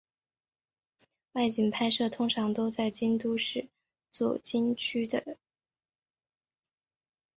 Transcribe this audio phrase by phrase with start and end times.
[1.33, 3.69] 外景拍摄通常都在京都市
[4.09, 5.39] 左京区的冈崎周边进行。